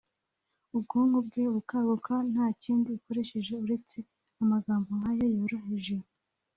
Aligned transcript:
ubwonko 0.75 1.17
bwe 1.27 1.43
bukaguka 1.53 2.13
nta 2.31 2.45
kindi 2.61 2.87
ukoresheje 2.97 3.51
uretse 3.63 3.97
amagambo 4.41 4.89
nk’aya 4.97 5.25
yoroheje 5.35 5.95